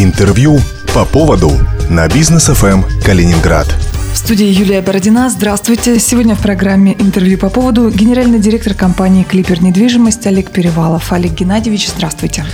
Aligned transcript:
Интервью 0.00 0.60
по 0.94 1.04
поводу 1.04 1.50
на 1.90 2.06
бизнес 2.06 2.44
ФМ 2.44 2.84
Калининград. 3.04 3.66
В 4.12 4.16
студии 4.16 4.46
Юлия 4.46 4.80
Бородина. 4.80 5.28
Здравствуйте. 5.28 5.98
Сегодня 5.98 6.36
в 6.36 6.40
программе 6.40 6.94
интервью 7.00 7.36
по 7.36 7.50
поводу 7.50 7.90
генеральный 7.90 8.38
директор 8.38 8.74
компании 8.74 9.24
«Клипер 9.24 9.60
Недвижимость» 9.60 10.24
Олег 10.28 10.52
Перевалов. 10.52 11.12
Олег 11.12 11.32
Геннадьевич, 11.32 11.88
здравствуйте. 11.88 12.44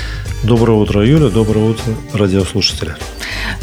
Доброе 0.45 0.79
утро, 0.79 1.03
Юля. 1.03 1.31
Доброе 1.31 1.71
утро, 1.71 1.95
радиослушатели. 2.13 2.95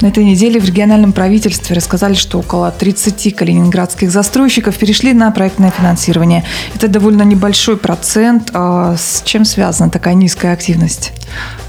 На 0.01 0.07
этой 0.07 0.23
неделе 0.23 0.59
в 0.59 0.65
региональном 0.65 1.13
правительстве 1.13 1.75
рассказали, 1.75 2.15
что 2.15 2.39
около 2.39 2.71
30 2.71 3.35
калининградских 3.35 4.09
застройщиков 4.09 4.75
перешли 4.75 5.13
на 5.13 5.29
проектное 5.29 5.70
финансирование. 5.70 6.43
Это 6.73 6.88
довольно 6.88 7.21
небольшой 7.21 7.77
процент. 7.77 8.49
А 8.55 8.95
с 8.97 9.21
чем 9.23 9.45
связана 9.45 9.91
такая 9.91 10.15
низкая 10.15 10.53
активность? 10.53 11.13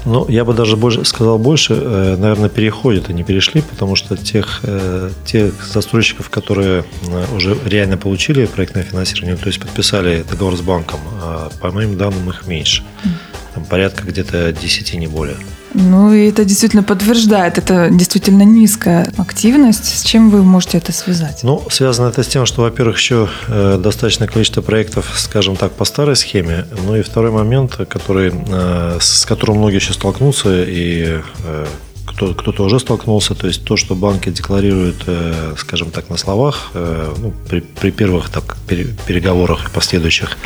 Ну, 0.05 0.27
я 0.29 0.45
бы 0.45 0.55
даже 0.55 0.77
больше, 0.77 1.05
сказал 1.05 1.37
больше, 1.37 1.75
э, 1.75 2.15
наверное, 2.17 2.49
переходят, 2.49 3.05
а 3.09 3.13
не 3.13 3.23
перешли, 3.23 3.61
потому 3.61 3.95
что 3.95 4.17
тех, 4.17 4.61
э, 4.63 5.11
тех 5.25 5.53
застройщиков, 5.71 6.31
которые 6.31 6.85
э, 7.07 7.35
уже 7.35 7.55
реально 7.65 7.97
получили 7.97 8.47
проектное 8.47 8.83
финансирование, 8.83 9.37
то 9.37 9.45
есть 9.45 9.59
подписали 9.59 10.25
договор 10.27 10.57
с 10.57 10.61
банком, 10.61 10.99
по 11.61 11.71
моим 11.71 11.97
данным 11.99 12.31
их 12.31 12.47
меньше. 12.47 12.83
Там 13.53 13.65
порядка 13.65 14.03
где-то 14.05 14.51
10, 14.51 14.93
не 14.95 15.07
более. 15.07 15.37
Ну, 15.73 16.13
и 16.13 16.29
это 16.29 16.45
действительно 16.45 16.83
подтверждает, 16.83 17.57
это 17.57 17.89
действительно 17.91 18.43
низкая 18.43 19.11
активность. 19.17 19.85
С 19.85 20.03
чем 20.03 20.29
вы 20.29 20.43
можете 20.43 20.77
это 20.77 20.91
связать? 20.91 21.39
Ну, 21.43 21.63
связано 21.69 22.09
это 22.09 22.23
с 22.23 22.27
тем, 22.27 22.45
что, 22.45 22.61
во-первых, 22.61 22.97
еще 22.97 23.27
э, 23.47 23.79
достаточное 23.81 24.27
количество 24.27 24.61
проектов, 24.61 25.11
скажем 25.15 25.55
так, 25.55 25.71
по 25.71 25.85
старой 25.85 26.15
схеме. 26.15 26.65
Ну 26.85 26.95
и 26.95 27.01
второй 27.01 27.31
момент, 27.31 27.75
который, 27.89 28.31
э, 28.33 28.97
с 29.01 29.25
которым 29.25 29.57
многие 29.57 29.77
еще 29.77 29.93
столкнутся, 29.93 30.63
и 30.63 31.21
э, 31.43 31.65
кто, 32.15 32.33
кто-то 32.33 32.63
уже 32.63 32.79
столкнулся, 32.79 33.35
то 33.35 33.47
есть 33.47 33.63
то, 33.63 33.77
что 33.77 33.95
банки 33.95 34.29
декларируют, 34.29 35.03
э, 35.07 35.55
скажем 35.57 35.91
так, 35.91 36.09
на 36.09 36.17
словах, 36.17 36.71
э, 36.73 37.13
ну, 37.17 37.33
при, 37.49 37.61
при 37.61 37.91
первых 37.91 38.29
так, 38.29 38.57
переговорах 38.67 39.69
и 39.69 39.73
последующих, 39.73 40.37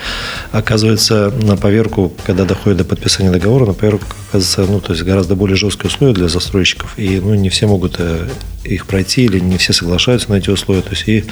оказывается 0.52 1.34
на 1.44 1.58
поверку, 1.58 2.14
когда 2.26 2.46
доходит 2.46 2.78
до 2.78 2.86
подписания 2.86 3.32
договора, 3.32 3.66
на 3.66 3.74
поверку 3.74 4.06
оказывается, 4.30 4.72
ну, 4.72 4.80
то 4.80 4.94
есть 4.94 5.04
гораздо 5.04 5.36
более 5.36 5.58
жесткие 5.58 5.88
условия 5.88 6.14
для 6.14 6.28
застройщиков, 6.28 6.98
и 6.98 7.20
ну, 7.20 7.36
не 7.36 7.50
все 7.50 7.68
могут 7.68 7.96
э, 8.00 8.30
их 8.64 8.86
пройти, 8.86 9.26
или 9.26 9.40
не 9.40 9.58
все 9.58 9.74
соглашаются 9.74 10.32
на 10.32 10.36
эти 10.36 10.50
условия, 10.50 10.82
то 10.82 10.92
есть 10.92 11.08
и 11.08 11.26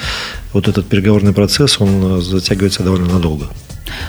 вот 0.52 0.68
этот 0.68 0.86
переговорный 0.86 1.32
процесс, 1.32 1.80
он 1.80 2.20
затягивается 2.20 2.82
довольно 2.82 3.12
надолго. 3.12 3.48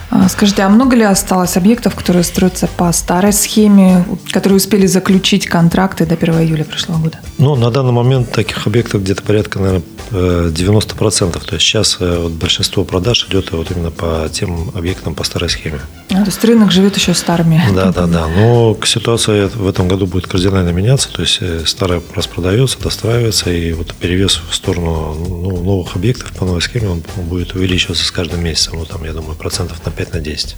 А, 0.09 0.29
скажите, 0.29 0.61
а 0.63 0.69
много 0.69 0.95
ли 0.95 1.03
осталось 1.03 1.57
объектов, 1.57 1.95
которые 1.95 2.23
строятся 2.23 2.67
по 2.67 2.91
старой 2.91 3.33
схеме, 3.33 4.05
которые 4.31 4.57
успели 4.57 4.87
заключить 4.87 5.47
контракты 5.47 6.05
до 6.05 6.15
1 6.15 6.41
июля 6.41 6.63
прошлого 6.63 6.99
года? 6.99 7.19
Ну, 7.37 7.55
на 7.55 7.71
данный 7.71 7.91
момент 7.91 8.31
таких 8.31 8.65
объектов 8.67 9.01
где-то 9.03 9.21
порядка, 9.23 9.59
наверное, 9.59 9.83
90%. 10.11 11.45
То 11.45 11.55
есть 11.55 11.65
сейчас 11.65 11.97
э, 11.99 12.19
вот 12.21 12.33
большинство 12.33 12.83
продаж 12.83 13.27
идет 13.29 13.51
вот 13.51 13.71
именно 13.71 13.91
по 13.91 14.29
тем 14.31 14.71
объектам 14.73 15.15
по 15.15 15.23
старой 15.23 15.49
схеме. 15.49 15.79
А, 16.09 16.15
то 16.15 16.25
есть 16.25 16.43
рынок 16.43 16.71
живет 16.71 16.95
еще 16.95 17.13
старыми. 17.13 17.61
Да, 17.73 17.91
да, 17.91 18.07
да. 18.07 18.27
Но 18.27 18.77
ситуация 18.85 19.47
в 19.49 19.67
этом 19.67 19.87
году 19.87 20.07
будет 20.07 20.27
кардинально 20.27 20.69
меняться. 20.69 21.09
То 21.11 21.21
есть 21.21 21.39
э, 21.41 21.63
старое 21.65 22.01
распродается, 22.15 22.79
достраивается, 22.79 23.51
и 23.51 23.73
вот 23.73 23.93
перевес 23.93 24.41
в 24.49 24.55
сторону 24.55 25.15
ну, 25.15 25.63
новых 25.63 25.95
объектов 25.95 26.31
по 26.33 26.45
новой 26.45 26.61
схеме 26.61 26.89
он 26.89 27.03
будет 27.17 27.53
увеличиваться 27.53 28.05
с 28.05 28.11
каждым 28.11 28.43
месяцем. 28.43 28.73
Ну, 28.77 28.85
там, 28.85 29.03
я 29.03 29.13
думаю, 29.13 29.35
процентов 29.35 29.76
на 29.85 29.91
5 29.91 30.13
на 30.13 30.19
10. 30.19 30.55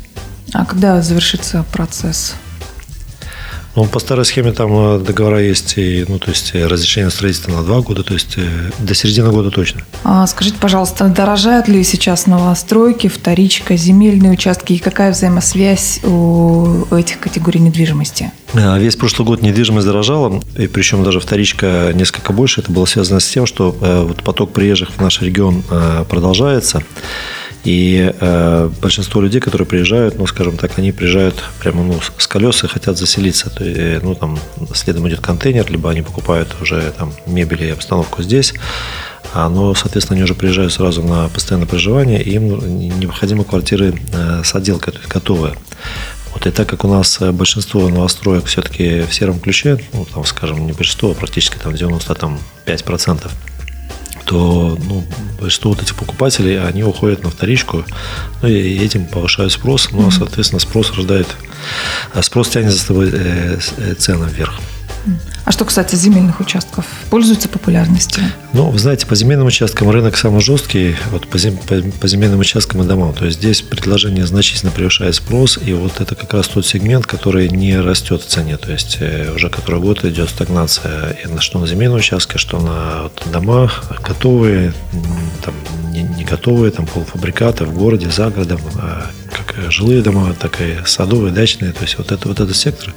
А 0.53 0.65
когда 0.65 1.01
завершится 1.01 1.65
процесс? 1.71 2.35
Ну, 3.75 3.85
по 3.85 3.99
старой 3.99 4.25
схеме 4.25 4.51
там 4.51 4.71
э, 4.73 4.99
договора 4.99 5.41
есть, 5.41 5.75
и, 5.77 6.03
ну, 6.07 6.17
то 6.17 6.31
есть 6.31 6.51
э, 6.53 6.65
разрешение 6.65 7.11
строительства 7.11 7.51
на 7.51 7.63
два 7.63 7.81
года, 7.81 8.03
то 8.03 8.13
есть 8.13 8.33
э, 8.35 8.71
до 8.79 8.95
середины 8.95 9.31
года 9.31 9.51
точно. 9.51 9.83
А 10.03 10.25
скажите, 10.25 10.57
пожалуйста, 10.59 11.07
дорожают 11.07 11.67
ли 11.67 11.83
сейчас 11.83 12.25
новостройки, 12.25 13.07
вторичка, 13.07 13.77
земельные 13.77 14.31
участки, 14.31 14.73
и 14.73 14.79
какая 14.79 15.11
взаимосвязь 15.11 16.01
у 16.03 16.93
этих 16.93 17.19
категорий 17.19 17.59
недвижимости? 17.59 18.31
Весь 18.53 18.95
прошлый 18.95 19.27
год 19.27 19.43
недвижимость 19.43 19.85
дорожала, 19.85 20.41
и 20.57 20.65
причем 20.65 21.03
даже 21.03 21.19
вторичка 21.19 21.91
несколько 21.93 22.33
больше. 22.33 22.61
Это 22.61 22.71
было 22.71 22.85
связано 22.85 23.19
с 23.19 23.27
тем, 23.27 23.45
что 23.45 23.71
вот 23.79 24.23
поток 24.23 24.51
приезжих 24.51 24.89
в 24.89 24.99
наш 24.99 25.21
регион 25.21 25.63
продолжается. 26.09 26.81
И 27.63 28.13
э, 28.19 28.69
большинство 28.81 29.21
людей, 29.21 29.41
которые 29.41 29.67
приезжают, 29.67 30.17
ну, 30.17 30.25
скажем 30.27 30.57
так, 30.57 30.79
они 30.79 30.91
приезжают 30.91 31.43
прямо 31.59 31.83
ну, 31.83 31.99
с 32.17 32.27
колес 32.27 32.63
и 32.63 32.67
хотят 32.67 32.97
заселиться. 32.97 33.49
То 33.49 33.63
есть, 33.65 34.03
ну, 34.03 34.15
там 34.15 34.39
следом 34.73 35.07
идет 35.09 35.19
контейнер, 35.19 35.69
либо 35.69 35.89
они 35.89 36.01
покупают 36.01 36.55
уже 36.61 36.93
там 36.97 37.13
мебель 37.25 37.63
и 37.63 37.71
обстановку 37.71 38.23
здесь. 38.23 38.53
А, 39.33 39.49
но, 39.49 39.75
соответственно, 39.75 40.15
они 40.15 40.23
уже 40.23 40.35
приезжают 40.35 40.73
сразу 40.73 41.03
на 41.03 41.27
постоянное 41.27 41.67
проживание, 41.67 42.21
и 42.21 42.31
им 42.31 42.99
необходимы 42.99 43.43
квартиры 43.43 43.93
э, 44.13 44.41
с 44.43 44.55
отделкой, 44.55 44.93
то 44.93 44.99
есть 44.99 45.11
готовые. 45.11 45.55
Вот, 46.33 46.47
и 46.47 46.51
так 46.51 46.67
как 46.69 46.85
у 46.85 46.87
нас 46.87 47.19
большинство 47.19 47.89
новостроек 47.89 48.45
все-таки 48.45 49.01
в 49.01 49.13
сером 49.13 49.39
ключе, 49.39 49.79
ну, 49.93 50.05
там, 50.05 50.25
скажем, 50.25 50.65
не 50.65 50.73
большинство, 50.73 51.11
а 51.11 51.13
практически 51.13 51.57
там 51.57 51.73
95%, 51.73 53.31
то 54.29 54.77
ну, 54.87 55.03
большинство 55.39 55.71
вот 55.71 55.81
этих 55.81 55.95
покупателей, 55.95 56.63
они 56.63 56.83
уходят 56.83 57.23
на 57.23 57.31
вторичку, 57.31 57.83
ну, 58.43 58.47
и 58.47 58.77
этим 58.77 59.07
повышают 59.07 59.51
спрос, 59.51 59.89
ну, 59.91 60.11
соответственно, 60.11 60.59
спрос 60.59 60.91
рождает, 60.95 61.27
а 62.13 62.21
спрос 62.21 62.49
тянет 62.49 62.71
за 62.71 62.77
собой 62.77 63.09
э, 63.11 63.57
э, 63.77 63.93
цены 63.95 64.29
вверх. 64.29 64.53
А 65.45 65.51
что, 65.51 65.65
кстати, 65.65 65.95
земельных 65.95 66.39
участков? 66.39 66.85
Пользуются 67.09 67.49
популярностью? 67.49 68.23
Ну, 68.53 68.69
вы 68.69 68.77
знаете, 68.77 69.07
по 69.07 69.15
земельным 69.15 69.47
участкам 69.47 69.89
рынок 69.89 70.15
самый 70.17 70.41
жесткий, 70.41 70.95
вот 71.11 71.27
по, 71.27 71.37
зем, 71.37 71.57
по, 71.57 71.81
по 71.81 72.07
земельным 72.07 72.39
участкам 72.39 72.83
и 72.83 72.85
домам. 72.85 73.13
То 73.13 73.25
есть 73.25 73.39
здесь 73.39 73.61
предложение 73.61 74.27
значительно 74.27 74.71
превышает 74.71 75.15
спрос, 75.15 75.57
и 75.57 75.73
вот 75.73 76.01
это 76.01 76.15
как 76.15 76.33
раз 76.33 76.47
тот 76.47 76.65
сегмент, 76.65 77.07
который 77.07 77.49
не 77.49 77.79
растет 77.79 78.21
в 78.21 78.27
цене. 78.27 78.57
То 78.57 78.71
есть 78.71 78.97
э, 78.99 79.31
уже 79.33 79.49
который 79.49 79.79
год 79.81 80.05
идет 80.05 80.29
стагнация, 80.29 81.11
и 81.11 81.39
что 81.39 81.59
на 81.59 81.67
земельном 81.67 81.99
участке, 81.99 82.37
что 82.37 82.59
на 82.59 83.03
вот, 83.03 83.23
дома 83.31 83.71
готовые, 84.07 84.73
там, 85.43 85.53
не, 85.91 86.03
не 86.03 86.25
готовые, 86.25 86.71
там 86.71 86.85
полуфабрикаты 86.85 87.65
в 87.65 87.73
городе, 87.73 88.09
за 88.09 88.29
городом, 88.29 88.61
а 88.75 89.09
жилые 89.71 90.01
дома, 90.01 90.33
так 90.33 90.61
и 90.61 90.77
садовые, 90.85 91.33
дачные. 91.33 91.71
То 91.71 91.83
есть 91.83 91.97
вот, 91.97 92.11
это, 92.11 92.27
вот 92.27 92.39
этот 92.39 92.55
сектор 92.55 92.93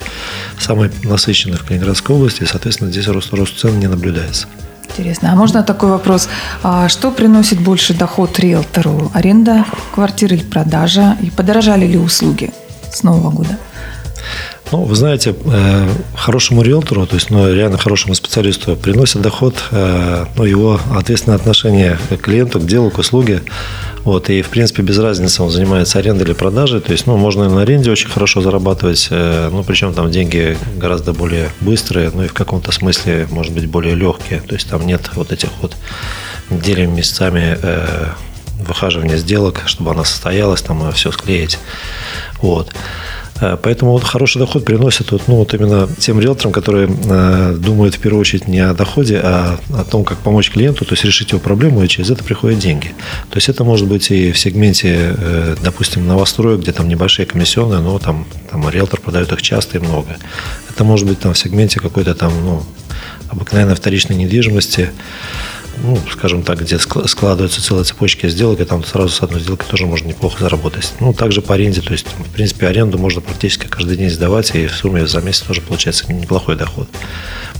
самый 0.58 0.90
насыщенный 1.04 1.56
в 1.56 1.64
Калининградской 1.64 2.14
области, 2.14 2.42
и, 2.42 2.46
соответственно, 2.46 2.90
здесь 2.90 3.06
рост, 3.08 3.32
рост 3.32 3.58
цен 3.58 3.78
не 3.78 3.86
наблюдается. 3.86 4.46
Интересно. 4.84 5.32
А 5.32 5.36
можно 5.36 5.62
такой 5.62 5.90
вопрос? 5.90 6.28
А 6.62 6.88
что 6.88 7.10
приносит 7.10 7.60
больше 7.60 7.94
доход 7.94 8.38
риэлтору? 8.38 9.10
Аренда 9.14 9.64
квартиры 9.94 10.36
или 10.36 10.44
продажа? 10.44 11.16
И 11.22 11.30
подорожали 11.30 11.86
ли 11.86 11.96
услуги 11.96 12.52
с 12.92 13.02
Нового 13.02 13.30
года? 13.30 13.58
Ну, 14.72 14.84
вы 14.84 14.94
знаете, 14.96 15.34
э, 15.44 15.88
хорошему 16.16 16.62
риэлтору, 16.62 17.06
то 17.06 17.16
есть 17.16 17.28
ну, 17.28 17.52
реально 17.52 17.76
хорошему 17.76 18.14
специалисту 18.14 18.74
приносит 18.74 19.20
доход 19.20 19.54
э, 19.70 20.24
ну, 20.34 20.44
его 20.44 20.80
ответственное 20.96 21.36
отношение 21.36 21.98
к 22.08 22.16
клиенту, 22.16 22.58
к 22.58 22.64
делу, 22.64 22.90
к 22.90 22.96
услуге. 22.96 23.42
Вот, 24.04 24.30
и, 24.30 24.40
в 24.40 24.48
принципе, 24.48 24.80
без 24.80 24.98
разницы, 24.98 25.42
он 25.42 25.50
занимается 25.50 25.98
арендой 25.98 26.26
или 26.26 26.32
продажей. 26.32 26.80
То 26.80 26.92
есть, 26.92 27.06
ну, 27.06 27.18
можно 27.18 27.50
на 27.50 27.60
аренде 27.60 27.90
очень 27.90 28.08
хорошо 28.08 28.40
зарабатывать, 28.40 29.08
э, 29.10 29.50
ну, 29.52 29.62
причем 29.62 29.92
там 29.92 30.10
деньги 30.10 30.56
гораздо 30.78 31.12
более 31.12 31.50
быстрые, 31.60 32.10
ну, 32.14 32.24
и 32.24 32.28
в 32.28 32.32
каком-то 32.32 32.72
смысле, 32.72 33.28
может 33.30 33.52
быть, 33.52 33.66
более 33.66 33.94
легкие. 33.94 34.40
То 34.40 34.54
есть, 34.54 34.70
там 34.70 34.86
нет 34.86 35.10
вот 35.16 35.32
этих 35.32 35.50
вот 35.60 35.76
неделями, 36.48 36.96
месяцами 36.96 37.58
выхаживания 38.66 39.16
сделок, 39.18 39.62
чтобы 39.66 39.90
она 39.90 40.04
состоялась, 40.04 40.62
там, 40.62 40.90
все 40.92 41.12
склеить. 41.12 41.58
Вот. 42.40 42.72
Э, 43.42 43.56
поэтому 43.60 43.92
вот 43.92 44.04
хороший 44.04 44.38
доход 44.38 44.64
приносит 44.64 45.10
вот, 45.10 45.22
ну, 45.26 45.34
вот 45.34 45.52
именно 45.52 45.88
тем 45.98 46.20
риэлторам, 46.20 46.52
которые 46.52 46.88
э, 46.88 47.56
думают 47.58 47.96
в 47.96 47.98
первую 47.98 48.20
очередь 48.20 48.46
не 48.46 48.60
о 48.60 48.72
доходе, 48.72 49.20
а 49.22 49.58
о 49.76 49.84
том, 49.84 50.04
как 50.04 50.18
помочь 50.18 50.50
клиенту, 50.50 50.84
то 50.84 50.92
есть 50.92 51.04
решить 51.04 51.30
его 51.30 51.40
проблему, 51.40 51.82
и 51.82 51.88
через 51.88 52.10
это 52.10 52.22
приходят 52.22 52.60
деньги. 52.60 52.94
То 53.30 53.36
есть 53.36 53.48
это 53.48 53.64
может 53.64 53.88
быть 53.88 54.10
и 54.12 54.30
в 54.30 54.38
сегменте, 54.38 55.16
э, 55.18 55.56
допустим, 55.62 56.06
новостроек, 56.06 56.60
где 56.60 56.72
там 56.72 56.88
небольшие 56.88 57.26
комиссионные, 57.26 57.80
но 57.80 57.98
там, 57.98 58.26
там 58.50 58.68
риэлтор 58.70 59.00
продает 59.00 59.32
их 59.32 59.42
часто 59.42 59.78
и 59.78 59.80
много. 59.80 60.16
Это 60.70 60.84
может 60.84 61.08
быть 61.08 61.18
там 61.18 61.34
в 61.34 61.38
сегменте 61.38 61.80
какой-то 61.80 62.14
там, 62.14 62.32
ну, 62.44 62.62
обыкновенной 63.28 63.74
вторичной 63.74 64.16
недвижимости, 64.16 64.92
ну, 65.82 65.98
скажем 66.10 66.42
так, 66.42 66.60
где 66.60 66.78
складываются 66.78 67.62
целые 67.62 67.84
цепочки 67.84 68.28
сделок, 68.28 68.60
и 68.60 68.64
там 68.64 68.84
сразу 68.84 69.08
с 69.08 69.22
одной 69.22 69.40
сделки 69.40 69.64
тоже 69.64 69.86
можно 69.86 70.08
неплохо 70.08 70.42
заработать. 70.42 70.92
Ну, 71.00 71.12
также 71.12 71.42
по 71.42 71.54
аренде, 71.54 71.80
то 71.80 71.92
есть, 71.92 72.06
в 72.06 72.30
принципе, 72.30 72.66
аренду 72.66 72.98
можно 72.98 73.20
практически 73.20 73.66
каждый 73.66 73.96
день 73.96 74.10
сдавать, 74.10 74.54
и 74.54 74.66
в 74.66 74.72
сумме 74.72 75.06
за 75.06 75.20
месяц 75.20 75.42
тоже 75.42 75.60
получается 75.60 76.12
неплохой 76.12 76.56
доход. 76.56 76.88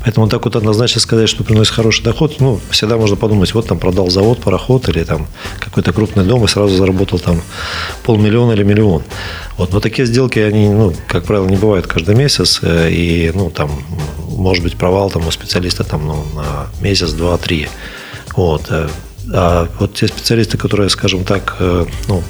Поэтому 0.05 0.29
так 0.29 0.45
вот 0.45 0.57
однозначно 0.57 1.01
сказать, 1.01 1.29
что 1.29 1.45
приносит 1.45 1.75
хороший 1.75 2.03
доход, 2.03 2.41
ну, 2.41 2.61
всегда 2.71 2.97
можно 2.97 3.17
подумать, 3.17 3.55
вот 3.55 3.69
там 3.69 3.79
продал 3.79 4.11
завод, 4.11 4.41
пароход 4.41 4.89
или 4.89 5.05
там 5.05 5.29
какой-то 5.61 5.93
крупный 5.93 6.25
дом 6.25 6.45
и 6.45 6.49
сразу 6.49 6.77
заработал 6.77 7.19
там 7.19 7.41
полмиллиона 8.03 8.53
или 8.53 8.65
миллион. 8.65 9.05
Вот, 9.57 9.73
но 9.73 9.81
такие 9.81 10.07
сделки, 10.07 10.41
они, 10.41 10.69
ну, 10.69 10.95
как 11.09 11.25
правило, 11.25 11.47
не 11.47 11.57
бывают 11.57 11.87
каждый 11.87 12.17
месяц, 12.17 12.61
э, 12.63 12.91
и, 12.91 13.31
ну, 13.35 13.51
там, 13.51 13.71
может 14.29 14.65
быть 14.65 14.77
провал 14.77 15.11
там 15.11 15.27
у 15.27 15.31
специалиста 15.31 15.85
там, 15.85 16.07
ну, 16.07 16.25
на 16.35 16.67
месяц, 16.81 17.13
два, 17.13 17.39
три. 17.39 17.69
Вот. 18.37 18.71
А 19.33 19.69
вот 19.79 19.95
те 19.95 20.09
специалисты, 20.09 20.59
которые, 20.59 20.89
скажем 20.91 21.25
так, 21.25 21.57
ну, 22.09 22.23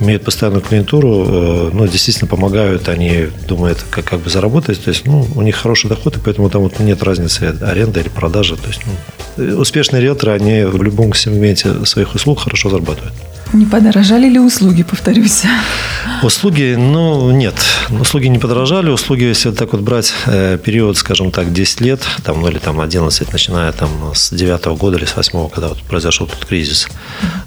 имеют 0.00 0.24
постоянную 0.24 0.62
клиентуру, 0.62 1.24
э, 1.26 1.70
ну, 1.72 1.86
действительно 1.86 2.28
помогают, 2.28 2.88
они 2.88 3.28
думают, 3.46 3.84
как, 3.90 4.04
как 4.06 4.20
бы 4.20 4.30
заработать, 4.30 4.82
то 4.82 4.90
есть, 4.90 5.06
ну, 5.06 5.26
у 5.34 5.42
них 5.42 5.56
хороший 5.56 5.88
доход, 5.88 6.16
и 6.16 6.20
поэтому 6.20 6.50
там 6.50 6.62
вот 6.62 6.80
нет 6.80 7.02
разницы 7.02 7.54
аренда 7.60 8.00
или 8.00 8.08
продажа, 8.08 8.56
то 8.56 8.68
есть, 8.68 8.80
ну, 8.86 9.58
успешные 9.58 10.02
риэлторы, 10.02 10.32
они 10.32 10.64
в 10.64 10.82
любом 10.82 11.14
сегменте 11.14 11.84
своих 11.84 12.14
услуг 12.14 12.40
хорошо 12.40 12.70
зарабатывают. 12.70 13.14
Не 13.52 13.66
подорожали 13.66 14.28
ли 14.28 14.38
услуги, 14.38 14.84
повторюсь? 14.84 15.42
Услуги, 16.22 16.76
ну, 16.78 17.32
нет. 17.32 17.54
Услуги 17.90 18.28
не 18.28 18.38
подорожали. 18.38 18.90
Услуги, 18.90 19.24
если 19.24 19.50
так 19.50 19.72
вот 19.72 19.80
брать 19.80 20.12
э, 20.26 20.56
период, 20.58 20.96
скажем 20.96 21.32
так, 21.32 21.52
10 21.52 21.80
лет, 21.80 22.00
там, 22.22 22.42
ну, 22.42 22.48
или 22.48 22.58
там 22.58 22.80
11, 22.80 23.32
начиная 23.32 23.72
там 23.72 23.90
с 24.14 24.30
9 24.30 24.78
года 24.78 24.98
или 24.98 25.04
с 25.04 25.16
8, 25.16 25.48
когда 25.48 25.68
вот 25.68 25.82
произошел 25.82 26.28
этот 26.28 26.44
кризис, 26.44 26.88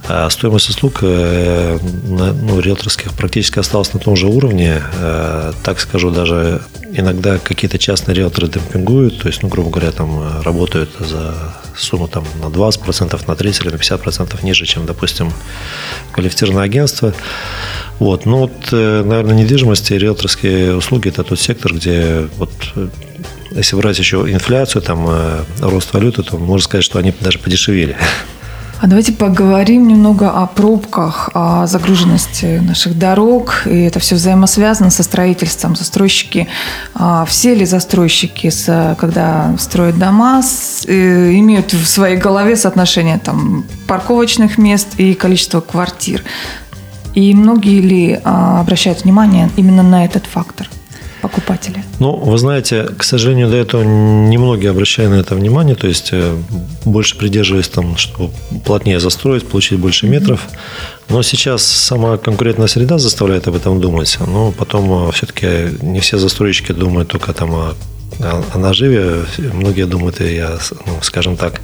а 0.10 0.30
стоимость 0.30 0.70
услуг, 0.70 1.00
э, 1.04 1.80
ну, 2.08 2.60
риэлторских 2.60 3.14
практически 3.14 3.60
осталась 3.60 3.94
на 3.94 4.00
том 4.00 4.18
же 4.18 4.28
уровне. 4.28 4.82
Э, 4.96 5.54
так 5.64 5.80
скажу, 5.80 6.12
даже 6.12 6.62
иногда 6.92 7.38
какие-то 7.38 7.78
частные 7.78 8.16
риэлторы 8.16 8.50
демпингуют, 8.50 9.22
то 9.22 9.30
есть, 9.30 9.42
ну, 9.42 9.48
грубо 9.48 9.70
говоря, 9.70 9.92
там 9.92 10.42
работают 10.44 10.90
за 11.00 11.54
сумму 11.76 12.08
там 12.08 12.26
на 12.42 12.48
20%, 12.48 13.28
на 13.28 13.32
30% 13.32 13.64
или 13.64 13.72
на 13.72 13.78
50% 13.78 14.44
ниже, 14.44 14.66
чем, 14.66 14.86
допустим, 14.86 15.32
квалифицированное 16.12 16.66
агентство. 16.66 17.14
Вот. 18.00 18.26
Ну, 18.26 18.38
вот, 18.38 18.52
э, 18.72 19.04
наверное, 19.04 19.36
недвижимость 19.36 19.92
и 19.92 19.98
риэлторские 19.98 20.76
услуги– 20.76 21.08
это 21.10 21.24
тот 21.24 21.40
сектор, 21.40 21.74
где 21.74 22.28
вот 22.38 22.52
э, 22.76 22.88
если 23.52 23.76
брать 23.76 24.00
еще 24.00 24.18
инфляцию, 24.18 24.82
там, 24.82 25.06
э, 25.08 25.44
рост 25.60 25.94
валюты, 25.94 26.24
то 26.24 26.38
можно 26.38 26.64
сказать, 26.64 26.84
что 26.84 27.00
они 27.00 27.14
даже 27.20 27.40
подешевели. 27.40 27.96
А 28.84 28.88
давайте 28.88 29.14
поговорим 29.14 29.88
немного 29.88 30.30
о 30.30 30.46
пробках, 30.46 31.30
о 31.34 31.66
загруженности 31.68 32.60
наших 32.62 33.00
дорог. 33.00 33.64
И 33.66 33.84
это 33.84 34.02
все 34.02 34.16
взаимосвязано 34.16 34.90
со 34.90 35.04
строительством. 35.04 35.78
Застройщики, 35.78 36.50
а, 36.94 37.24
все 37.24 37.56
ли 37.56 37.64
застройщики, 37.64 38.52
когда 39.00 39.56
строят 39.58 39.98
дома, 39.98 40.42
имеют 40.86 41.72
в 41.72 41.86
своей 41.86 42.18
голове 42.18 42.58
соотношение 42.58 43.20
там, 43.20 43.64
парковочных 43.88 44.58
мест 44.58 44.96
и 44.98 45.14
количества 45.14 45.62
квартир? 45.62 46.22
И 47.16 47.34
многие 47.34 47.80
ли 47.80 48.20
а, 48.26 48.60
обращают 48.60 49.06
внимание 49.06 49.50
именно 49.56 49.84
на 49.84 50.04
этот 50.04 50.26
фактор? 50.26 50.70
Покупатели? 51.24 51.84
Ну, 52.00 52.16
вы 52.16 52.38
знаете, 52.38 52.84
к 52.98 53.04
сожалению, 53.04 53.50
до 53.50 53.56
этого 53.56 53.84
немногие 53.84 54.72
обращали 54.72 55.08
на 55.08 55.16
это 55.16 55.36
внимание, 55.36 55.76
то 55.76 55.88
есть 55.88 56.10
э, 56.12 56.36
больше 56.86 57.18
придерживаясь 57.18 57.70
там, 57.70 57.96
чтобы 57.98 58.34
плотнее 58.66 59.00
застроить, 59.00 59.48
получить 59.48 59.80
больше 59.80 60.08
метров. 60.08 60.42
Но 61.10 61.24
сейчас 61.24 61.64
сама 61.64 62.18
конкурентная 62.18 62.68
среда 62.68 62.98
заставляет 62.98 63.48
об 63.48 63.56
этом 63.56 63.80
думать. 63.80 64.18
Но 64.28 64.52
потом 64.52 65.08
э, 65.08 65.12
все-таки 65.14 65.48
не 65.82 66.00
все 66.00 66.18
застройщики 66.18 66.74
думают 66.74 67.08
только 67.08 67.34
там 67.34 67.56
о 67.56 67.74
о 68.54 68.58
наживе. 68.58 69.26
Многие 69.54 69.86
думают, 69.86 70.22
и 70.22 70.36
я, 70.36 70.58
ну, 70.86 70.94
скажем 71.02 71.36
так, 71.36 71.62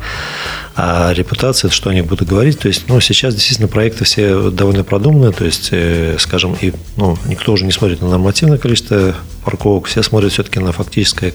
о 0.79 1.13
репутации, 1.13 1.67
что 1.69 1.89
они 1.89 2.01
будут 2.01 2.27
говорить. 2.27 2.59
То 2.59 2.69
есть, 2.69 2.83
ну, 2.87 2.99
сейчас 3.01 3.35
действительно 3.35 3.67
проекты 3.67 4.05
все 4.05 4.49
довольно 4.49 4.83
продуманные. 4.83 5.31
То 5.31 5.43
есть, 5.45 5.69
э, 5.71 6.15
скажем, 6.19 6.55
и, 6.61 6.71
ну, 6.95 7.17
никто 7.25 7.51
уже 7.51 7.65
не 7.65 7.71
смотрит 7.71 8.01
на 8.01 8.07
нормативное 8.07 8.57
количество 8.57 9.13
парковок, 9.43 9.87
все 9.87 10.03
смотрят 10.03 10.31
все-таки 10.31 10.59
на 10.59 10.71
фактическое 10.71 11.33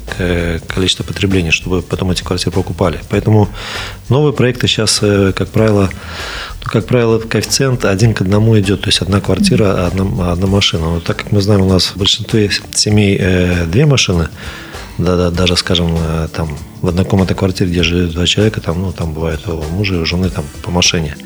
количество 0.68 1.02
потребления, 1.04 1.50
чтобы 1.50 1.82
потом 1.82 2.10
эти 2.10 2.22
квартиры 2.22 2.52
покупали. 2.52 3.00
Поэтому 3.10 3.48
новые 4.08 4.32
проекты 4.32 4.66
сейчас, 4.66 5.00
э, 5.02 5.32
как 5.34 5.48
правило, 5.48 5.90
ну, 6.64 6.70
как 6.70 6.86
правило, 6.86 7.18
коэффициент 7.18 7.84
один 7.84 8.14
к 8.14 8.22
одному 8.22 8.58
идет, 8.58 8.82
то 8.82 8.88
есть 8.88 9.02
одна 9.02 9.20
квартира, 9.20 9.86
одна, 9.86 10.32
одна 10.32 10.46
машина. 10.46 10.84
Но 10.84 11.00
так 11.00 11.18
как 11.18 11.32
мы 11.32 11.42
знаем, 11.42 11.62
у 11.62 11.68
нас 11.68 11.88
в 11.88 11.96
большинстве 11.96 12.50
семей 12.72 13.18
э, 13.20 13.66
две 13.66 13.84
машины, 13.84 14.28
да, 14.98 15.16
да, 15.16 15.30
даже, 15.30 15.56
скажем, 15.56 15.96
э, 15.96 16.28
там 16.32 16.56
в 16.80 16.88
однокомнатной 16.88 17.36
квартире, 17.36 17.70
где 17.70 17.82
живет 17.82 18.12
два 18.12 18.26
человека, 18.26 18.60
там, 18.60 18.80
ну, 18.80 18.92
там 18.92 19.12
бывает 19.12 19.46
у 19.48 19.62
мужа 19.62 19.94
и 19.94 19.98
у 19.98 20.06
жены 20.06 20.30
там 20.30 20.44
по 20.62 20.70
машине, 20.70 21.16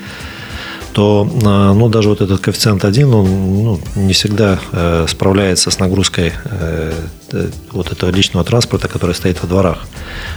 то, 0.92 1.28
э, 1.30 1.38
ну, 1.44 1.88
даже 1.88 2.08
вот 2.08 2.20
этот 2.20 2.40
коэффициент 2.40 2.84
один, 2.84 3.12
он 3.12 3.26
ну, 3.26 3.80
не 3.94 4.14
всегда 4.14 4.58
э, 4.72 5.06
справляется 5.08 5.70
с 5.70 5.78
нагрузкой 5.78 6.32
э, 6.44 6.92
э, 7.32 7.50
вот 7.72 7.92
этого 7.92 8.10
личного 8.10 8.44
транспорта, 8.44 8.88
который 8.88 9.14
стоит 9.14 9.42
во 9.42 9.48
дворах. 9.48 9.86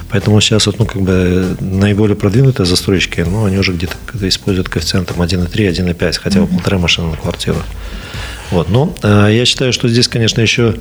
Поэтому 0.09 0.41
сейчас 0.41 0.65
вот, 0.65 0.77
ну, 0.79 0.85
как 0.85 1.01
бы 1.01 1.55
наиболее 1.61 2.17
продвинутые 2.17 2.65
застройщики, 2.65 3.21
ну, 3.21 3.45
они 3.45 3.57
уже 3.57 3.71
где-то 3.71 3.95
используют 4.27 4.67
коэффициентом 4.67 5.21
1,3, 5.21 5.49
1,5, 5.51 6.19
хотя 6.21 6.41
бы 6.41 6.47
полторы 6.47 6.77
машины 6.79 7.11
на 7.11 7.17
квартиру. 7.17 7.57
Вот. 8.51 8.69
Но 8.69 8.93
э, 9.01 9.29
я 9.31 9.45
считаю, 9.45 9.71
что 9.71 9.87
здесь, 9.87 10.09
конечно, 10.09 10.41
еще 10.41 10.75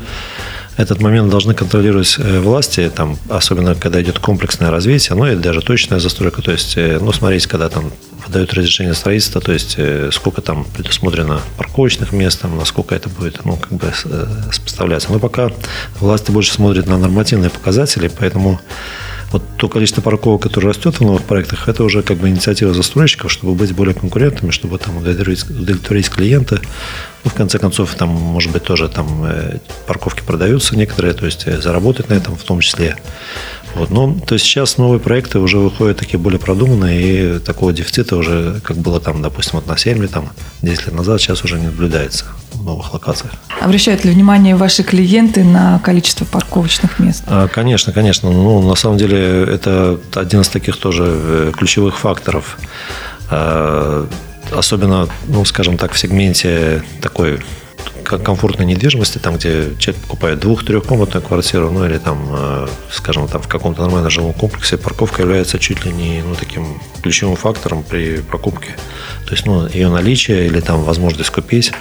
этот 0.81 1.01
момент 1.03 1.31
должны 1.31 1.55
контролировать 1.55 2.17
э, 2.19 2.41
власти, 2.41 2.91
там, 2.95 3.19
особенно 3.29 3.75
когда 3.75 4.01
идет 4.01 4.19
комплексное 4.19 4.71
развитие, 4.71 5.17
ну 5.17 5.27
и 5.27 5.37
даже 5.37 5.61
точная 5.61 5.99
застройка. 5.99 6.41
То 6.41 6.53
есть, 6.53 6.77
э, 6.77 6.99
ну, 7.01 7.13
смотрите, 7.13 7.49
когда 7.49 7.69
там 7.69 7.93
выдают 8.27 8.55
разрешение 8.55 8.95
строительства, 8.95 9.41
то 9.41 9.53
есть 9.53 9.75
э, 9.77 10.11
сколько 10.13 10.41
там 10.41 10.65
предусмотрено 10.65 11.41
парковочных 11.59 12.13
мест, 12.13 12.41
там, 12.41 12.57
насколько 12.57 12.95
это 12.95 13.11
будет 13.11 13.45
ну, 13.45 13.57
как 13.57 13.73
бы 13.73 13.93
поставляться. 14.65 15.13
Но 15.13 15.19
пока 15.19 15.51
власти 16.01 16.31
больше 16.31 16.53
смотрят 16.53 16.87
на 16.87 16.97
нормативные 16.97 17.51
показатели, 17.51 18.09
поэтому 18.09 18.59
вот 19.33 19.43
то 19.57 19.69
количество 19.69 20.01
парковок, 20.01 20.43
которое 20.43 20.69
растет 20.69 20.97
в 20.97 21.01
новых 21.01 21.23
проектах, 21.23 21.69
это 21.69 21.85
уже 21.85 22.03
как 22.03 22.19
бы 22.19 22.29
инициатива 22.29 22.75
застройщиков, 22.75 23.31
чтобы 23.31 23.55
быть 23.55 23.73
более 23.73 23.95
конкурентными, 23.95 24.51
чтобы 24.51 24.79
там 24.79 24.97
удовлетворить, 24.97 25.45
удовлетворить 25.49 26.11
клиента. 26.11 26.61
Ну, 27.23 27.31
в 27.31 27.35
конце 27.35 27.59
концов, 27.59 27.95
там, 27.95 28.09
может 28.09 28.51
быть, 28.51 28.65
тоже 28.65 28.89
там 28.89 29.25
э, 29.25 29.59
парковки 29.87 30.23
продаются 30.23 30.77
некоторые, 30.77 31.15
то 31.15 31.27
есть 31.27 31.47
э, 31.47 31.61
заработать 31.61 32.09
на 32.09 32.15
этом 32.15 32.37
в 32.37 32.43
том 32.43 32.61
числе. 32.61 32.97
Вот. 33.75 33.91
Но 33.91 34.19
то 34.27 34.35
есть 34.35 34.47
сейчас 34.47 34.79
новые 34.79 34.99
проекты 34.99 35.39
уже 35.39 35.59
выходят 35.59 35.99
такие 35.99 36.19
более 36.19 36.41
продуманные, 36.41 37.37
и 37.37 37.39
такого 37.39 37.73
дефицита 37.73 38.17
уже, 38.17 38.61
как 38.65 38.79
было 38.79 39.01
там, 39.01 39.23
допустим, 39.23 39.53
вот 39.55 39.67
на 39.67 39.77
7 39.77 40.03
лет, 40.03 40.11
там, 40.11 40.31
10 40.63 40.87
лет 40.87 40.95
назад, 40.95 41.21
сейчас 41.21 41.45
уже 41.45 41.59
не 41.59 41.67
наблюдается 41.67 42.25
в 42.61 42.65
новых 42.65 42.93
локациях. 42.93 43.33
Обращают 43.61 44.05
ли 44.05 44.11
внимание 44.11 44.55
ваши 44.55 44.83
клиенты 44.83 45.45
на 45.45 45.79
количество 45.81 46.25
парковочных 46.25 46.99
мест? 46.99 47.25
А, 47.27 47.49
конечно, 47.49 47.93
конечно. 47.93 48.31
Ну, 48.31 48.63
на 48.63 48.75
самом 48.75 48.99
деле, 48.99 49.45
это 49.45 49.99
один 50.15 50.43
из 50.43 50.49
таких 50.49 50.77
тоже 50.77 51.05
э, 51.07 51.53
ключевых 51.57 51.99
факторов. 51.99 52.59
А, 53.31 54.07
особенно, 54.53 55.09
ну, 55.29 55.45
скажем 55.45 55.79
так, 55.79 55.93
в 55.93 55.99
сегменте 55.99 56.83
такой 57.01 57.41
комфортной 58.05 58.67
недвижимости, 58.67 59.19
там, 59.19 59.37
где 59.37 59.71
человек 59.79 60.03
покупает 60.03 60.41
двух-трехкомнатную 60.41 61.25
квартиру, 61.25 61.71
ну 61.71 61.87
или 61.87 61.99
там, 61.99 62.19
э, 62.31 62.69
скажем, 62.91 63.29
там 63.29 63.41
в 63.41 63.49
каком-то 63.49 63.83
нормальном 63.83 64.11
жилом 64.11 64.33
комплексе, 64.33 64.77
парковка 64.77 65.23
является 65.23 65.59
чуть 65.59 65.85
ли 65.85 65.93
не 65.93 66.23
ну, 66.23 66.35
таким 66.35 66.81
ключевым 67.03 67.37
фактором 67.37 67.85
при 67.85 68.19
покупке. 68.19 68.77
То 69.27 69.33
есть, 69.33 69.47
ну, 69.47 69.67
ее 69.67 69.89
наличие 69.89 70.47
или 70.47 70.61
там 70.61 70.83
возможность 70.83 71.31
купить. 71.31 71.73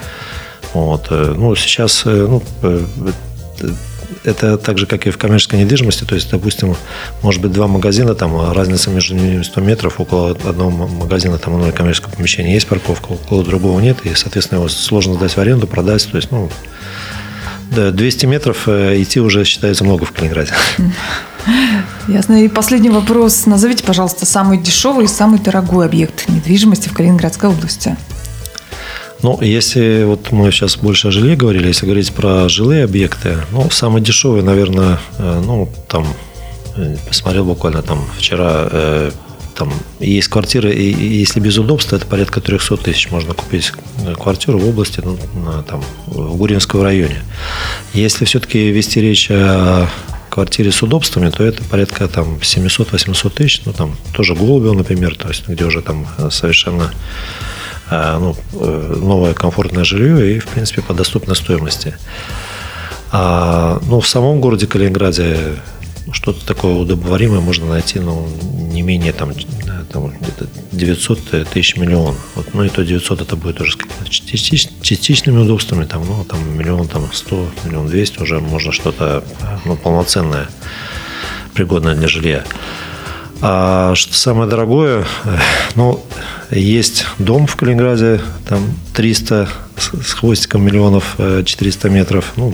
Вот. 0.74 1.08
Э, 1.10 1.34
ну, 1.38 1.56
сейчас 1.56 2.04
э, 2.06 2.28
ну, 2.28 2.44
это 4.24 4.58
так 4.58 4.78
же, 4.78 4.86
как 4.86 5.08
и 5.08 5.12
в 5.12 5.18
коммерческой 5.18 5.60
недвижимости. 5.60 6.04
То 6.04 6.16
есть, 6.16 6.30
допустим, 6.30 6.76
может 7.22 7.42
быть, 7.42 7.52
два 7.52 7.68
магазина, 7.68 8.16
там 8.16 8.52
разница 8.52 8.90
между 8.90 9.16
ними 9.16 9.42
100 9.44 9.62
метров, 9.62 10.00
около 10.00 10.32
одного 10.32 10.70
магазина, 10.70 11.38
там 11.38 11.56
одно 11.56 11.72
коммерческое 11.72 12.14
помещение 12.14 12.54
есть 12.54 12.68
парковка, 12.68 13.14
около 13.14 13.44
другого 13.44 13.80
нет, 13.80 13.98
и, 14.04 14.14
соответственно, 14.16 14.60
его 14.60 14.70
сложно 14.70 15.16
сдать 15.16 15.32
в 15.32 15.38
аренду, 15.38 15.68
продать. 15.68 16.08
То 16.10 16.18
есть, 16.18 16.32
ну, 16.32 16.50
да, 17.72 17.92
200 17.92 18.26
метров 18.26 18.68
э, 18.68 19.02
идти 19.02 19.20
уже 19.20 19.44
считается 19.46 19.84
много 19.84 20.06
в 20.06 20.12
Калининграде. 20.12 20.54
Ясно. 22.08 22.44
И 22.44 22.48
последний 22.48 22.90
вопрос. 22.90 23.46
Назовите, 23.46 23.84
пожалуйста, 23.84 24.26
самый 24.26 24.58
дешевый 24.58 25.06
и 25.06 25.08
самый 25.08 25.40
дорогой 25.40 25.86
объект 25.86 26.28
недвижимости 26.28 26.90
в 26.90 26.94
Калининградской 26.94 27.50
области. 27.50 27.96
Ну, 29.22 29.38
если 29.42 30.04
вот 30.04 30.32
мы 30.32 30.50
сейчас 30.52 30.78
больше 30.78 31.10
о 31.10 31.12
жилье 31.12 31.36
говорили, 31.36 31.68
если 31.68 31.86
говорить 31.86 32.12
про 32.14 32.48
жилые 32.48 32.86
объекты, 32.86 33.38
ну, 33.52 33.70
самый 33.70 34.02
дешевый, 34.02 34.44
наверное, 34.44 35.00
э, 35.18 35.42
ну, 35.46 35.70
там, 35.90 36.08
э, 36.78 36.96
посмотрел 37.06 37.44
буквально 37.44 37.82
там 37.82 38.02
вчера, 38.18 38.70
э, 38.72 39.12
там 39.56 39.74
есть 40.00 40.30
квартиры, 40.30 40.74
и, 40.74 40.92
и 40.92 41.20
если 41.20 41.42
без 41.42 41.58
удобства, 41.58 41.98
это 41.98 42.06
порядка 42.06 42.40
300 42.40 42.78
тысяч 42.78 43.12
можно 43.12 43.34
купить 43.34 43.74
квартиру 44.18 44.58
в 44.58 44.70
области, 44.70 45.02
ну, 45.04 45.18
на, 45.44 45.64
там, 45.64 45.84
в 46.08 46.38
Гуринском 46.38 46.82
районе. 46.82 47.22
Если 47.94 48.24
все-таки 48.24 48.70
вести 48.70 49.02
речь 49.02 49.30
о 49.30 49.90
квартире 50.30 50.72
с 50.72 50.82
удобствами, 50.82 51.30
то 51.30 51.44
это 51.44 51.62
порядка 51.66 52.08
там 52.08 52.36
700-800 52.36 53.30
тысяч, 53.32 53.64
ну, 53.66 53.74
там 53.74 53.98
тоже 54.14 54.34
Голубево, 54.34 54.76
например, 54.76 55.18
то 55.18 55.28
есть 55.28 55.46
где 55.46 55.66
уже 55.66 55.82
там 55.82 56.08
совершенно 56.30 56.90
Э, 56.90 57.59
ну, 57.90 58.36
э, 58.54 58.96
новое 59.02 59.34
комфортное 59.34 59.84
жилье 59.84 60.36
и, 60.36 60.40
в 60.40 60.48
принципе, 60.48 60.82
по 60.82 60.94
доступной 60.94 61.36
стоимости. 61.36 61.96
А, 63.12 63.80
ну, 63.88 64.00
в 64.00 64.08
самом 64.08 64.40
городе 64.40 64.68
Калининграде 64.68 65.56
что-то 66.12 66.46
такое 66.46 66.74
удобоваримое 66.74 67.40
можно 67.40 67.68
найти, 67.68 68.00
ну, 68.00 68.28
не 68.72 68.82
менее 68.82 69.14
там, 69.14 69.32
там 69.92 70.12
где-то 70.20 70.48
900 70.72 71.50
тысяч 71.50 71.76
миллион. 71.78 72.16
Вот, 72.36 72.54
ну 72.54 72.64
и 72.64 72.70
то 72.70 72.84
900 72.84 73.22
это 73.22 73.36
будет 73.36 73.62
уже 73.62 73.74
с 73.74 73.76
какими-то 73.76 74.10
частич, 74.10 74.70
частичными 74.82 75.40
удобствами, 75.40 75.86
там, 75.86 76.06
ну, 76.06 76.24
там 76.24 76.58
миллион, 76.58 76.88
там 76.88 77.10
100, 77.12 77.50
миллион 77.66 77.88
200 77.88 78.22
уже 78.22 78.40
можно 78.40 78.72
что-то 78.72 79.24
ну, 79.66 79.76
полноценное, 79.76 80.48
пригодное 81.54 81.96
для 81.96 82.08
жилья. 82.08 82.44
А 83.42 83.96
что 83.96 84.14
самое 84.14 84.50
дорогое, 84.50 85.06
ну, 85.76 86.04
есть 86.52 87.06
дом 87.20 87.48
в 87.48 87.56
Калининграде, 87.56 88.20
там 88.48 88.64
300 88.94 89.48
с 89.78 90.14
хвостиком 90.14 90.64
миллионов, 90.64 91.16
400 91.18 91.88
э, 91.88 91.92
метров, 91.92 92.34
ну, 92.36 92.54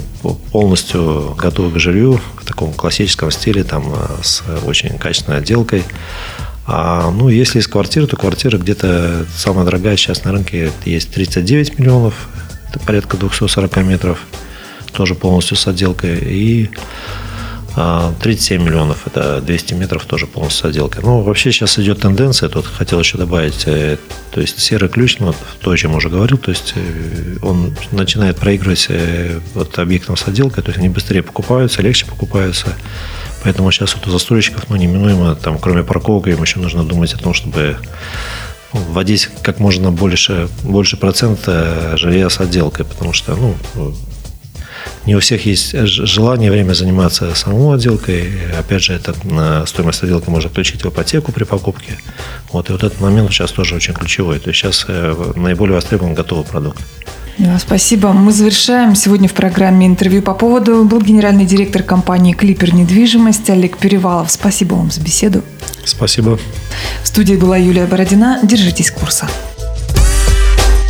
полностью 0.52 1.34
готовы 1.38 1.72
к 1.72 1.80
жилью 1.80 2.22
в 2.40 2.46
таком 2.46 2.74
классическом 2.74 3.32
стиле, 3.32 3.64
там, 3.64 3.94
э, 3.94 4.22
с 4.22 4.44
очень 4.66 4.98
качественной 5.00 5.40
отделкой. 5.40 5.84
А, 6.68 7.10
ну, 7.12 7.30
если 7.30 7.60
из 7.60 7.68
квартиры, 7.68 8.06
то 8.06 8.16
квартира 8.16 8.58
где-то 8.58 9.26
самая 9.36 9.66
дорогая 9.66 9.98
сейчас 9.98 10.24
на 10.24 10.34
рынке 10.34 10.72
есть 10.86 11.12
39 11.12 11.80
миллионов, 11.80 12.28
это 12.70 12.80
порядка 12.80 13.18
240 13.18 13.78
метров, 13.78 14.20
тоже 14.92 15.16
полностью 15.16 15.58
с 15.58 15.68
отделкой. 15.68 16.18
И 16.20 16.70
37 17.76 18.62
а, 18.62 18.64
миллионов, 18.64 19.06
это 19.06 19.42
200 19.42 19.74
метров 19.74 20.06
тоже 20.06 20.28
полностью 20.28 20.62
с 20.62 20.66
отделкой. 20.70 21.04
Ну, 21.04 21.22
вообще 21.22 21.52
сейчас 21.52 21.78
идет 21.78 22.00
тенденция, 22.00 22.48
тут 22.48 22.66
хотел 22.66 23.00
еще 23.00 23.18
добавить, 23.18 23.64
э, 23.66 23.98
то 24.32 24.40
есть 24.40 24.60
серый 24.60 24.88
ключ, 24.88 25.18
ну, 25.20 25.36
то, 25.60 25.72
о 25.72 25.78
чем 25.78 25.94
уже 25.94 26.10
говорил, 26.10 26.38
то 26.38 26.52
есть 26.52 26.74
э, 26.76 27.36
он 27.42 27.76
начинает 27.92 28.38
проигрывать 28.38 28.86
э, 28.90 29.42
вот 29.54 29.78
объектам 29.78 30.16
с 30.16 30.26
отделкой, 30.26 30.64
то 30.64 30.70
есть 30.70 30.80
они 30.80 30.88
быстрее 30.88 31.22
покупаются, 31.22 31.82
легче 31.82 32.06
покупаются. 32.06 32.68
Поэтому 33.44 33.70
сейчас 33.72 33.94
вот 33.96 34.08
у 34.08 34.12
застройщиков, 34.12 34.70
ну, 34.70 34.78
неминуемо, 34.78 35.36
там, 35.36 35.60
кроме 35.60 35.84
парковок, 35.84 36.28
им 36.28 36.42
еще 36.42 36.60
нужно 36.60 36.86
думать 36.86 37.14
о 37.14 37.18
том, 37.18 37.34
чтобы 37.34 37.78
ну, 38.72 38.80
вводить 38.80 39.30
как 39.42 39.60
можно 39.60 39.92
больше, 39.92 40.48
больше 40.64 40.96
процента 40.96 41.98
жилья 41.98 42.30
с 42.30 42.40
отделкой, 42.40 42.86
потому 42.86 43.12
что, 43.12 43.36
ну, 43.36 43.56
не 45.06 45.16
у 45.16 45.20
всех 45.20 45.46
есть 45.46 45.76
желание, 45.88 46.52
время 46.52 46.74
заниматься 46.74 47.34
самой 47.36 47.76
отделкой. 47.76 48.30
Опять 48.58 48.84
же, 48.84 48.94
это 48.94 49.16
на 49.24 49.66
стоимость 49.66 50.04
отделки 50.04 50.30
можно 50.30 50.50
включить 50.50 50.84
в 50.84 50.90
ипотеку 50.90 51.32
при 51.32 51.44
покупке. 51.44 51.98
Вот, 52.52 52.70
и 52.70 52.74
вот 52.74 52.84
этот 52.84 53.00
момент 53.00 53.32
сейчас 53.32 53.52
тоже 53.52 53.76
очень 53.76 53.94
ключевой. 53.94 54.40
То 54.40 54.50
есть 54.50 54.60
сейчас 54.60 54.86
э, 54.88 55.34
наиболее 55.36 55.76
востребован 55.76 56.14
готовый 56.14 56.46
продукт. 56.46 56.80
Спасибо. 57.60 58.14
Мы 58.14 58.32
завершаем. 58.32 58.96
Сегодня 58.96 59.28
в 59.28 59.34
программе 59.34 59.88
интервью 59.88 60.22
по 60.22 60.34
поводу 60.34 60.86
был 60.86 61.02
генеральный 61.02 61.46
директор 61.46 61.84
компании 61.84 62.34
«Клипер 62.34 62.74
недвижимость» 62.74 63.50
Олег 63.50 63.78
Перевалов. 63.78 64.32
Спасибо 64.32 64.76
вам 64.76 64.90
за 64.90 65.02
беседу. 65.02 65.44
Спасибо. 65.84 66.40
В 67.04 67.08
студии 67.08 67.36
была 67.36 67.58
Юлия 67.58 67.86
Бородина. 67.86 68.40
Держитесь 68.44 68.90
курса. 68.90 69.28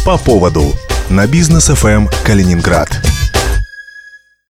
По 0.05 0.17
поводу 0.17 0.73
на 1.09 1.25
бизнес 1.25 1.65
ФМ 1.65 2.07
Калининград. 2.23 2.89